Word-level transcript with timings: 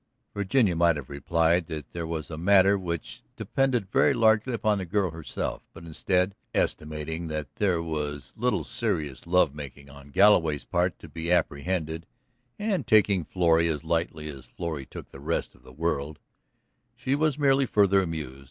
Virginia 0.33 0.75
might 0.75 0.95
have 0.95 1.11
replied 1.11 1.67
that 1.67 1.85
here 1.93 2.07
was 2.07 2.31
a 2.31 2.35
matter 2.39 2.75
which 2.75 3.21
depended 3.35 3.91
very 3.91 4.15
largely 4.15 4.51
upon 4.51 4.79
the 4.79 4.83
girl 4.85 5.11
herself; 5.11 5.61
but 5.73 5.83
instead, 5.83 6.33
estimating 6.55 7.27
that 7.27 7.53
there 7.57 7.83
was 7.83 8.33
little 8.35 8.63
serious 8.63 9.27
love 9.27 9.53
making 9.53 9.91
on 9.91 10.09
Galloway's 10.09 10.65
part 10.65 10.97
to 10.97 11.07
be 11.07 11.31
apprehended 11.31 12.07
and 12.57 12.87
taking 12.87 13.23
Florrie 13.23 13.67
as 13.67 13.83
lightly 13.83 14.27
as 14.27 14.47
Florrie 14.47 14.87
took 14.87 15.09
the 15.09 15.19
rest 15.19 15.53
of 15.53 15.61
the 15.61 15.71
world, 15.71 16.17
she 16.95 17.13
was 17.13 17.37
merely 17.37 17.67
further 17.67 18.01
amused. 18.01 18.39